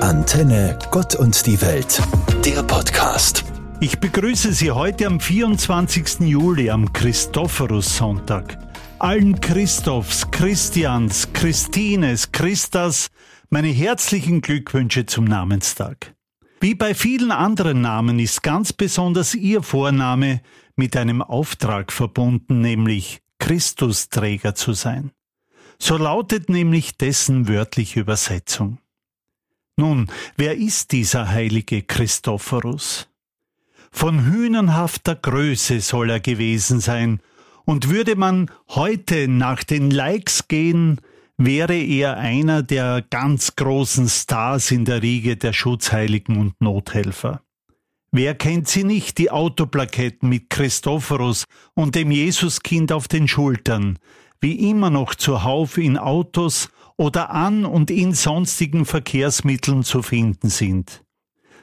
Antenne 0.00 0.78
Gott 0.92 1.16
und 1.16 1.44
die 1.44 1.60
Welt, 1.60 2.00
der 2.44 2.62
Podcast. 2.62 3.44
Ich 3.80 3.98
begrüße 3.98 4.52
Sie 4.52 4.70
heute 4.70 5.06
am 5.08 5.18
24. 5.18 6.20
Juli 6.20 6.70
am 6.70 6.92
Christophorus-Sonntag. 6.92 8.58
Allen 9.00 9.40
Christophs, 9.40 10.30
Christians, 10.30 11.32
Christines, 11.32 12.30
Christas 12.30 13.08
meine 13.50 13.68
herzlichen 13.68 14.40
Glückwünsche 14.40 15.04
zum 15.04 15.24
Namenstag. 15.24 16.14
Wie 16.60 16.76
bei 16.76 16.94
vielen 16.94 17.32
anderen 17.32 17.80
Namen 17.80 18.20
ist 18.20 18.44
ganz 18.44 18.72
besonders 18.72 19.34
Ihr 19.34 19.62
Vorname 19.62 20.42
mit 20.76 20.96
einem 20.96 21.22
Auftrag 21.22 21.92
verbunden, 21.92 22.60
nämlich 22.60 23.20
Christusträger 23.40 24.54
zu 24.54 24.74
sein. 24.74 25.10
So 25.80 25.96
lautet 25.96 26.48
nämlich 26.48 26.96
dessen 26.96 27.48
wörtliche 27.48 28.00
Übersetzung. 28.00 28.78
Nun, 29.78 30.08
wer 30.36 30.56
ist 30.56 30.90
dieser 30.90 31.28
heilige 31.28 31.82
Christophorus? 31.82 33.08
Von 33.92 34.24
hühnenhafter 34.26 35.14
Größe 35.14 35.80
soll 35.80 36.10
er 36.10 36.18
gewesen 36.18 36.80
sein, 36.80 37.20
und 37.64 37.88
würde 37.88 38.16
man 38.16 38.50
heute 38.70 39.28
nach 39.28 39.62
den 39.62 39.92
Likes 39.92 40.48
gehen, 40.48 41.00
wäre 41.36 41.76
er 41.76 42.16
einer 42.16 42.64
der 42.64 43.04
ganz 43.08 43.54
großen 43.54 44.08
Stars 44.08 44.72
in 44.72 44.84
der 44.84 45.02
Riege 45.02 45.36
der 45.36 45.52
Schutzheiligen 45.52 46.38
und 46.38 46.60
Nothelfer. 46.60 47.42
Wer 48.10 48.34
kennt 48.34 48.66
sie 48.66 48.82
nicht, 48.82 49.18
die 49.18 49.30
Autoplaketten 49.30 50.28
mit 50.28 50.50
Christophorus 50.50 51.44
und 51.74 51.94
dem 51.94 52.10
Jesuskind 52.10 52.90
auf 52.90 53.06
den 53.06 53.28
Schultern, 53.28 54.00
wie 54.40 54.70
immer 54.70 54.90
noch 54.90 55.14
zuhauf 55.14 55.78
in 55.78 55.98
Autos 55.98 56.68
oder 56.98 57.30
an 57.30 57.64
und 57.64 57.90
in 57.90 58.12
sonstigen 58.12 58.84
Verkehrsmitteln 58.84 59.84
zu 59.84 60.02
finden 60.02 60.50
sind. 60.50 61.04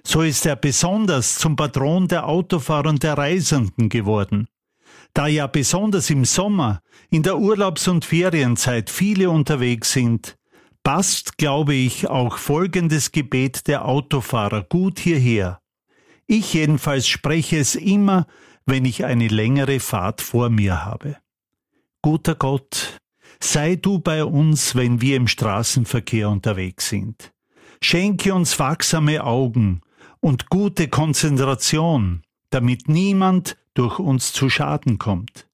So 0.03 0.21
ist 0.21 0.45
er 0.45 0.55
besonders 0.55 1.35
zum 1.35 1.55
Patron 1.55 2.07
der 2.07 2.27
Autofahrer 2.27 2.89
und 2.89 3.03
der 3.03 3.17
Reisenden 3.17 3.89
geworden. 3.89 4.47
Da 5.13 5.27
ja 5.27 5.47
besonders 5.47 6.09
im 6.09 6.25
Sommer, 6.25 6.81
in 7.09 7.23
der 7.23 7.37
Urlaubs- 7.37 7.87
und 7.87 8.05
Ferienzeit 8.05 8.89
viele 8.89 9.29
unterwegs 9.29 9.91
sind, 9.91 10.37
passt, 10.83 11.37
glaube 11.37 11.73
ich, 11.73 12.07
auch 12.07 12.37
folgendes 12.37 13.11
Gebet 13.11 13.67
der 13.67 13.85
Autofahrer 13.85 14.63
gut 14.63 14.99
hierher. 14.99 15.59
Ich 16.27 16.53
jedenfalls 16.53 17.07
spreche 17.07 17.57
es 17.57 17.75
immer, 17.75 18.27
wenn 18.65 18.85
ich 18.85 19.05
eine 19.05 19.27
längere 19.27 19.79
Fahrt 19.79 20.21
vor 20.21 20.49
mir 20.49 20.85
habe. 20.85 21.17
Guter 22.01 22.35
Gott, 22.35 22.94
sei 23.39 23.75
du 23.75 23.99
bei 23.99 24.23
uns, 24.23 24.75
wenn 24.75 25.01
wir 25.01 25.17
im 25.17 25.27
Straßenverkehr 25.27 26.29
unterwegs 26.29 26.89
sind. 26.89 27.33
Schenke 27.81 28.33
uns 28.33 28.57
wachsame 28.59 29.23
Augen 29.23 29.81
und 30.19 30.49
gute 30.49 30.87
Konzentration, 30.87 32.23
damit 32.49 32.87
niemand 32.89 33.57
durch 33.73 33.99
uns 33.99 34.33
zu 34.33 34.49
Schaden 34.49 34.97
kommt. 34.97 35.47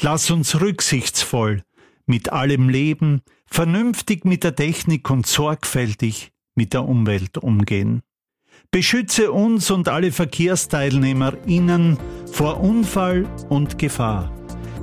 Lass 0.00 0.30
uns 0.30 0.60
rücksichtsvoll 0.60 1.62
mit 2.06 2.32
allem 2.32 2.68
Leben, 2.68 3.22
vernünftig 3.46 4.24
mit 4.24 4.44
der 4.44 4.54
Technik 4.54 5.10
und 5.10 5.26
sorgfältig 5.26 6.32
mit 6.54 6.72
der 6.72 6.88
Umwelt 6.88 7.38
umgehen. 7.38 8.02
Beschütze 8.70 9.30
uns 9.30 9.70
und 9.70 9.88
alle 9.88 10.10
VerkehrsteilnehmerInnen 10.10 11.98
vor 12.32 12.60
Unfall 12.60 13.26
und 13.48 13.78
Gefahr. 13.78 14.32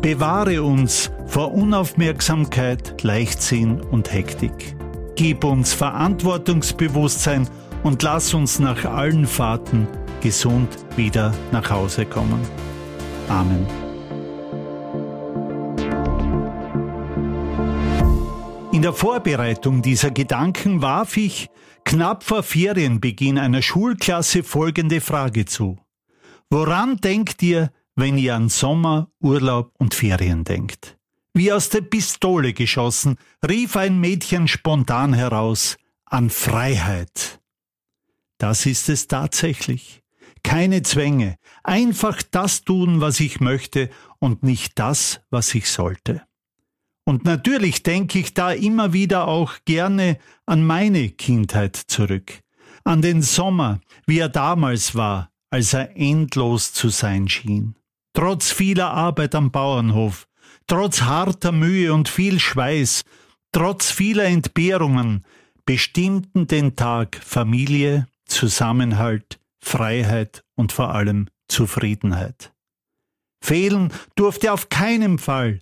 Bewahre 0.01 0.63
uns 0.63 1.11
vor 1.27 1.53
Unaufmerksamkeit, 1.53 3.03
Leichtsinn 3.03 3.79
und 3.79 4.11
Hektik. 4.11 4.75
Gib 5.15 5.43
uns 5.43 5.73
Verantwortungsbewusstsein 5.73 7.47
und 7.83 8.01
lass 8.01 8.33
uns 8.33 8.57
nach 8.57 8.83
allen 8.83 9.27
Fahrten 9.27 9.87
gesund 10.19 10.69
wieder 10.95 11.31
nach 11.51 11.69
Hause 11.69 12.07
kommen. 12.07 12.41
Amen. 13.29 13.67
In 18.71 18.81
der 18.81 18.93
Vorbereitung 18.93 19.83
dieser 19.83 20.09
Gedanken 20.09 20.81
warf 20.81 21.15
ich 21.15 21.51
knapp 21.85 22.23
vor 22.23 22.41
Ferienbeginn 22.41 23.37
einer 23.37 23.61
Schulklasse 23.61 24.41
folgende 24.41 24.99
Frage 24.99 25.45
zu. 25.45 25.77
Woran 26.49 26.97
denkt 26.97 27.43
ihr, 27.43 27.69
wenn 27.95 28.17
ihr 28.17 28.35
an 28.35 28.49
Sommer, 28.49 29.09
Urlaub 29.19 29.73
und 29.77 29.93
Ferien 29.93 30.43
denkt? 30.43 30.97
Wie 31.33 31.51
aus 31.51 31.69
der 31.69 31.81
Pistole 31.81 32.53
geschossen, 32.53 33.17
rief 33.47 33.75
ein 33.77 33.99
Mädchen 33.99 34.47
spontan 34.47 35.13
heraus 35.13 35.77
an 36.05 36.29
Freiheit. 36.29 37.39
Das 38.37 38.65
ist 38.65 38.89
es 38.89 39.07
tatsächlich 39.07 40.01
keine 40.43 40.81
Zwänge, 40.81 41.37
einfach 41.63 42.21
das 42.23 42.63
tun, 42.63 43.01
was 43.01 43.19
ich 43.19 43.39
möchte 43.39 43.89
und 44.19 44.43
nicht 44.43 44.77
das, 44.79 45.21
was 45.29 45.53
ich 45.55 45.69
sollte. 45.69 46.23
Und 47.03 47.25
natürlich 47.25 47.83
denke 47.83 48.19
ich 48.19 48.33
da 48.33 48.51
immer 48.51 48.93
wieder 48.93 49.27
auch 49.27 49.53
gerne 49.65 50.17
an 50.45 50.65
meine 50.65 51.09
Kindheit 51.09 51.75
zurück, 51.75 52.41
an 52.83 53.01
den 53.01 53.21
Sommer, 53.21 53.81
wie 54.05 54.19
er 54.19 54.29
damals 54.29 54.95
war, 54.95 55.31
als 55.49 55.73
er 55.73 55.97
endlos 55.97 56.73
zu 56.73 56.89
sein 56.89 57.27
schien. 57.27 57.75
Trotz 58.13 58.51
vieler 58.51 58.91
Arbeit 58.91 59.35
am 59.35 59.51
Bauernhof, 59.51 60.27
trotz 60.67 61.01
harter 61.01 61.51
Mühe 61.51 61.93
und 61.93 62.09
viel 62.09 62.39
Schweiß, 62.39 63.03
trotz 63.51 63.89
vieler 63.89 64.25
Entbehrungen, 64.25 65.25
bestimmten 65.65 66.47
den 66.47 66.75
Tag 66.75 67.19
Familie, 67.23 68.07
Zusammenhalt, 68.25 69.39
Freiheit 69.59 70.43
und 70.55 70.71
vor 70.71 70.93
allem 70.93 71.27
Zufriedenheit. 71.47 72.51
Fehlen 73.41 73.93
durfte 74.15 74.51
auf 74.53 74.69
keinen 74.69 75.17
Fall 75.17 75.59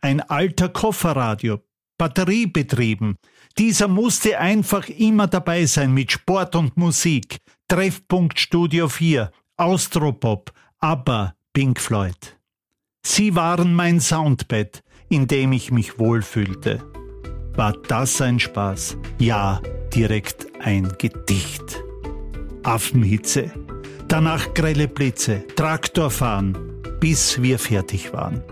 ein 0.00 0.20
alter 0.20 0.68
Kofferradio, 0.68 1.60
batteriebetrieben. 1.98 3.18
Dieser 3.58 3.88
musste 3.88 4.38
einfach 4.38 4.88
immer 4.88 5.26
dabei 5.26 5.66
sein 5.66 5.92
mit 5.92 6.12
Sport 6.12 6.54
und 6.54 6.76
Musik, 6.76 7.38
Treffpunkt 7.68 8.38
Studio 8.38 8.88
4, 8.88 9.32
Austropop, 9.56 10.52
ABBA, 10.78 11.35
Pink 11.56 11.80
Floyd. 11.80 12.36
Sie 13.02 13.34
waren 13.34 13.72
mein 13.72 13.98
Soundbett, 13.98 14.82
in 15.08 15.26
dem 15.26 15.52
ich 15.52 15.70
mich 15.70 15.98
wohlfühlte. 15.98 16.82
War 17.54 17.72
das 17.72 18.20
ein 18.20 18.38
Spaß? 18.38 18.98
Ja, 19.18 19.62
direkt 19.94 20.48
ein 20.60 20.92
Gedicht. 20.98 21.82
Affenhitze. 22.62 23.50
Danach 24.06 24.52
grelle 24.52 24.86
Blitze, 24.86 25.46
Traktorfahren, 25.56 26.58
bis 27.00 27.40
wir 27.40 27.58
fertig 27.58 28.12
waren. 28.12 28.42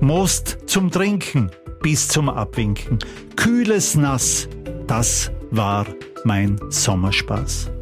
Most 0.00 0.56
zum 0.64 0.90
Trinken, 0.90 1.50
bis 1.82 2.08
zum 2.08 2.30
Abwinken. 2.30 2.98
Kühles 3.36 3.94
Nass, 3.94 4.48
das 4.86 5.30
war 5.50 5.84
mein 6.24 6.58
Sommerspaß. 6.70 7.72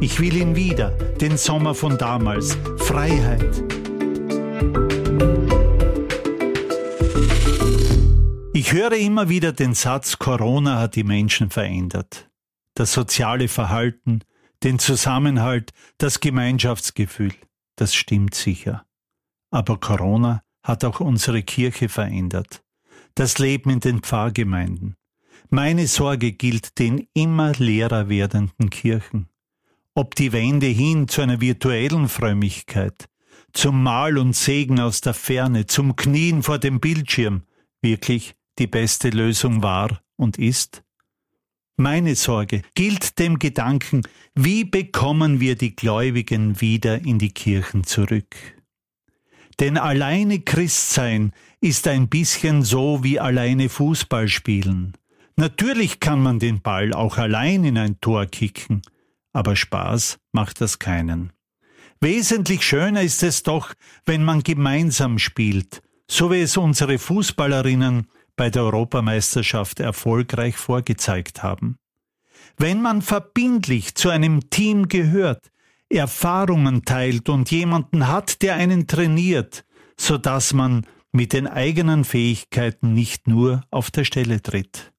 Ich 0.00 0.20
will 0.20 0.36
ihn 0.36 0.56
wieder, 0.56 0.90
den 0.90 1.36
Sommer 1.36 1.74
von 1.74 1.98
damals, 1.98 2.56
Freiheit. 2.78 3.62
Ich 8.54 8.72
höre 8.72 8.92
immer 8.92 9.28
wieder 9.28 9.52
den 9.52 9.74
Satz, 9.74 10.18
Corona 10.18 10.78
hat 10.78 10.96
die 10.96 11.04
Menschen 11.04 11.50
verändert. 11.50 12.30
Das 12.74 12.92
soziale 12.92 13.48
Verhalten, 13.48 14.20
den 14.62 14.78
Zusammenhalt, 14.78 15.72
das 15.98 16.20
Gemeinschaftsgefühl. 16.20 17.34
Das 17.76 17.94
stimmt 17.94 18.34
sicher. 18.34 18.86
Aber 19.50 19.78
Corona 19.78 20.42
hat 20.62 20.84
auch 20.84 21.00
unsere 21.00 21.42
Kirche 21.42 21.88
verändert. 21.88 22.62
Das 23.14 23.38
Leben 23.38 23.70
in 23.70 23.80
den 23.80 24.00
Pfarrgemeinden. 24.00 24.96
Meine 25.50 25.86
Sorge 25.86 26.32
gilt 26.32 26.78
den 26.78 27.08
immer 27.12 27.52
leerer 27.52 28.08
werdenden 28.08 28.70
Kirchen. 28.70 29.28
Ob 29.94 30.14
die 30.14 30.32
Wende 30.32 30.66
hin 30.66 31.06
zu 31.06 31.20
einer 31.20 31.42
virtuellen 31.42 32.08
Frömmigkeit, 32.08 33.08
zum 33.52 33.82
Mahl 33.82 34.16
und 34.16 34.34
Segen 34.34 34.80
aus 34.80 35.02
der 35.02 35.12
Ferne, 35.12 35.66
zum 35.66 35.96
Knien 35.96 36.42
vor 36.42 36.58
dem 36.58 36.80
Bildschirm 36.80 37.42
wirklich 37.82 38.34
die 38.58 38.66
beste 38.66 39.10
Lösung 39.10 39.62
war 39.62 40.00
und 40.16 40.38
ist? 40.38 40.82
Meine 41.76 42.14
Sorge 42.14 42.62
gilt 42.74 43.18
dem 43.18 43.38
Gedanken, 43.38 44.02
wie 44.34 44.64
bekommen 44.64 45.40
wir 45.40 45.56
die 45.56 45.76
Gläubigen 45.76 46.60
wieder 46.60 47.04
in 47.04 47.18
die 47.18 47.32
Kirchen 47.32 47.84
zurück? 47.84 48.36
Denn 49.60 49.76
alleine 49.76 50.40
Christsein 50.40 51.32
ist 51.60 51.86
ein 51.86 52.08
bisschen 52.08 52.62
so 52.62 53.04
wie 53.04 53.20
alleine 53.20 53.68
Fußball 53.68 54.28
spielen. 54.28 54.94
Natürlich 55.36 56.00
kann 56.00 56.22
man 56.22 56.38
den 56.38 56.62
Ball 56.62 56.94
auch 56.94 57.18
allein 57.18 57.64
in 57.64 57.76
ein 57.76 58.00
Tor 58.00 58.26
kicken, 58.26 58.82
aber 59.32 59.56
Spaß 59.56 60.18
macht 60.32 60.60
das 60.60 60.78
keinen. 60.78 61.32
Wesentlich 62.00 62.62
schöner 62.62 63.02
ist 63.02 63.22
es 63.22 63.42
doch, 63.42 63.74
wenn 64.06 64.24
man 64.24 64.42
gemeinsam 64.42 65.18
spielt, 65.18 65.82
so 66.10 66.30
wie 66.30 66.40
es 66.40 66.56
unsere 66.56 66.98
Fußballerinnen 66.98 68.08
bei 68.36 68.50
der 68.50 68.64
Europameisterschaft 68.64 69.80
erfolgreich 69.80 70.56
vorgezeigt 70.56 71.42
haben. 71.42 71.76
Wenn 72.56 72.82
man 72.82 73.02
verbindlich 73.02 73.94
zu 73.94 74.10
einem 74.10 74.50
Team 74.50 74.88
gehört, 74.88 75.50
Erfahrungen 75.88 76.84
teilt 76.84 77.28
und 77.28 77.50
jemanden 77.50 78.08
hat, 78.08 78.42
der 78.42 78.56
einen 78.56 78.86
trainiert, 78.86 79.64
so 79.96 80.18
dass 80.18 80.52
man 80.52 80.86
mit 81.12 81.32
den 81.32 81.46
eigenen 81.46 82.04
Fähigkeiten 82.04 82.94
nicht 82.94 83.28
nur 83.28 83.62
auf 83.70 83.90
der 83.90 84.04
Stelle 84.04 84.42
tritt. 84.42 84.92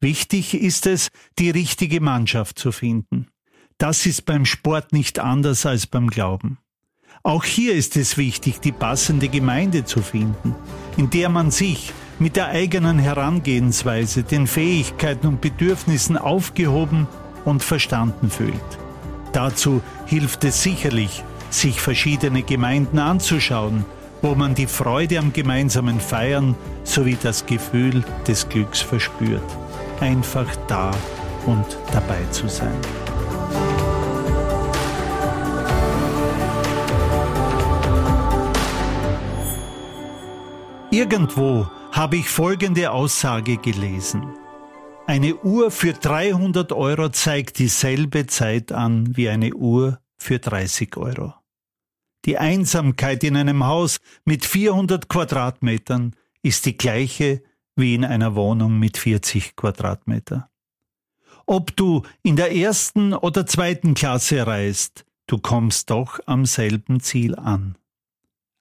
Wichtig 0.00 0.54
ist 0.54 0.86
es, 0.86 1.08
die 1.38 1.50
richtige 1.50 2.00
Mannschaft 2.00 2.58
zu 2.58 2.72
finden. 2.72 3.28
Das 3.78 4.06
ist 4.06 4.24
beim 4.24 4.46
Sport 4.46 4.92
nicht 4.92 5.18
anders 5.18 5.66
als 5.66 5.86
beim 5.86 6.08
Glauben. 6.08 6.58
Auch 7.22 7.44
hier 7.44 7.74
ist 7.74 7.96
es 7.96 8.16
wichtig, 8.16 8.60
die 8.60 8.72
passende 8.72 9.28
Gemeinde 9.28 9.84
zu 9.84 10.00
finden, 10.00 10.54
in 10.96 11.10
der 11.10 11.28
man 11.28 11.50
sich 11.50 11.92
mit 12.18 12.36
der 12.36 12.48
eigenen 12.48 12.98
Herangehensweise, 12.98 14.22
den 14.22 14.46
Fähigkeiten 14.46 15.26
und 15.26 15.40
Bedürfnissen 15.40 16.16
aufgehoben 16.16 17.06
und 17.44 17.62
verstanden 17.62 18.30
fühlt. 18.30 18.54
Dazu 19.32 19.82
hilft 20.06 20.44
es 20.44 20.62
sicherlich, 20.62 21.22
sich 21.50 21.80
verschiedene 21.80 22.42
Gemeinden 22.42 22.98
anzuschauen, 22.98 23.84
wo 24.22 24.34
man 24.34 24.54
die 24.54 24.66
Freude 24.66 25.18
am 25.18 25.34
gemeinsamen 25.34 26.00
Feiern 26.00 26.54
sowie 26.84 27.18
das 27.22 27.44
Gefühl 27.44 28.02
des 28.26 28.48
Glücks 28.48 28.80
verspürt. 28.80 29.44
Einfach 30.00 30.48
da 30.68 30.90
und 31.44 31.66
dabei 31.92 32.24
zu 32.30 32.48
sein. 32.48 32.74
Irgendwo 40.96 41.68
habe 41.92 42.16
ich 42.16 42.26
folgende 42.26 42.90
Aussage 42.90 43.58
gelesen. 43.58 44.34
Eine 45.06 45.36
Uhr 45.36 45.70
für 45.70 45.92
300 45.92 46.72
Euro 46.72 47.10
zeigt 47.10 47.58
dieselbe 47.58 48.26
Zeit 48.28 48.72
an 48.72 49.14
wie 49.14 49.28
eine 49.28 49.54
Uhr 49.54 50.00
für 50.16 50.38
30 50.38 50.96
Euro. 50.96 51.34
Die 52.24 52.38
Einsamkeit 52.38 53.24
in 53.24 53.36
einem 53.36 53.66
Haus 53.66 53.98
mit 54.24 54.46
400 54.46 55.06
Quadratmetern 55.06 56.16
ist 56.40 56.64
die 56.64 56.78
gleiche 56.78 57.42
wie 57.74 57.94
in 57.94 58.02
einer 58.02 58.34
Wohnung 58.34 58.78
mit 58.78 58.96
40 58.96 59.54
Quadratmeter. 59.54 60.48
Ob 61.44 61.76
du 61.76 62.04
in 62.22 62.36
der 62.36 62.56
ersten 62.56 63.12
oder 63.12 63.44
zweiten 63.44 63.92
Klasse 63.92 64.46
reist, 64.46 65.04
du 65.26 65.36
kommst 65.36 65.90
doch 65.90 66.20
am 66.24 66.46
selben 66.46 67.00
Ziel 67.00 67.34
an. 67.34 67.76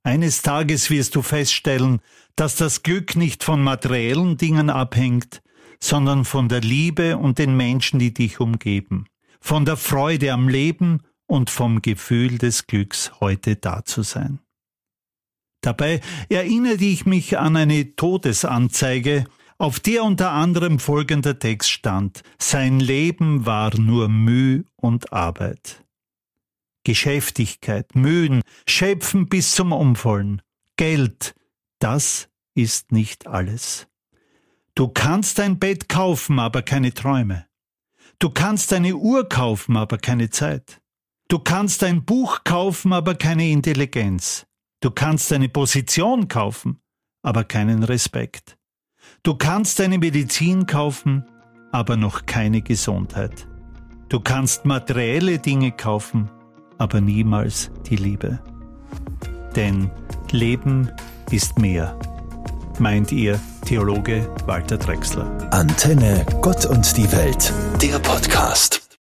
Eines 0.05 0.43
Tages 0.43 0.91
wirst 0.91 1.15
du 1.15 1.23
feststellen, 1.23 1.99
dass 2.35 2.55
das 2.55 2.83
Glück 2.83 3.15
nicht 3.15 3.43
von 3.43 3.63
materiellen 3.63 4.37
Dingen 4.37 4.69
abhängt, 4.69 5.41
sondern 5.79 6.25
von 6.25 6.47
der 6.47 6.61
Liebe 6.61 7.17
und 7.17 7.39
den 7.39 7.57
Menschen, 7.57 7.97
die 7.97 8.13
dich 8.13 8.39
umgeben, 8.39 9.07
von 9.41 9.65
der 9.65 9.77
Freude 9.77 10.31
am 10.31 10.47
Leben 10.47 11.01
und 11.25 11.49
vom 11.49 11.81
Gefühl 11.81 12.37
des 12.37 12.67
Glücks, 12.67 13.13
heute 13.19 13.55
da 13.55 13.83
zu 13.83 14.03
sein. 14.03 14.37
Dabei 15.61 16.01
erinnerte 16.29 16.85
ich 16.85 17.07
mich 17.07 17.39
an 17.39 17.55
eine 17.57 17.95
Todesanzeige, 17.95 19.25
auf 19.57 19.79
der 19.79 20.03
unter 20.03 20.33
anderem 20.33 20.77
folgender 20.77 21.39
Text 21.39 21.71
stand 21.71 22.21
Sein 22.37 22.79
Leben 22.79 23.47
war 23.47 23.75
nur 23.75 24.07
Mühe 24.07 24.65
und 24.75 25.11
Arbeit. 25.11 25.84
Geschäftigkeit, 26.85 27.95
Mühen, 27.95 28.41
Schöpfen 28.65 29.27
bis 29.27 29.53
zum 29.55 29.73
Umfallen, 29.73 30.41
Geld, 30.77 31.35
das 31.79 32.29
ist 32.53 32.93
nicht 32.93 33.27
alles. 33.27 33.87
Du 34.75 34.87
kannst 34.87 35.39
ein 35.39 35.59
Bett 35.59 35.89
kaufen, 35.89 36.39
aber 36.39 36.61
keine 36.61 36.93
Träume. 36.93 37.47
Du 38.19 38.29
kannst 38.29 38.71
eine 38.71 38.95
Uhr 38.95 39.27
kaufen, 39.27 39.75
aber 39.75 39.97
keine 39.97 40.29
Zeit. 40.29 40.81
Du 41.27 41.39
kannst 41.39 41.83
ein 41.83 42.05
Buch 42.05 42.43
kaufen, 42.43 42.93
aber 42.93 43.15
keine 43.15 43.49
Intelligenz. 43.49 44.45
Du 44.79 44.91
kannst 44.91 45.33
eine 45.33 45.49
Position 45.49 46.27
kaufen, 46.27 46.79
aber 47.23 47.43
keinen 47.43 47.83
Respekt. 47.83 48.57
Du 49.23 49.35
kannst 49.35 49.81
eine 49.81 49.97
Medizin 49.97 50.67
kaufen, 50.67 51.25
aber 51.71 51.97
noch 51.97 52.25
keine 52.25 52.61
Gesundheit. 52.61 53.47
Du 54.07 54.19
kannst 54.19 54.65
materielle 54.65 55.39
Dinge 55.39 55.71
kaufen, 55.71 56.29
aber 56.77 57.01
niemals 57.01 57.71
die 57.89 57.95
Liebe. 57.95 58.39
Denn 59.55 59.89
Leben 60.31 60.91
ist 61.31 61.57
mehr, 61.59 61.97
meint 62.79 63.11
ihr 63.11 63.39
Theologe 63.65 64.29
Walter 64.45 64.77
Drexler. 64.77 65.25
Antenne 65.51 66.25
Gott 66.41 66.65
und 66.65 66.95
die 66.97 67.11
Welt, 67.11 67.53
der 67.81 67.99
Podcast. 67.99 68.84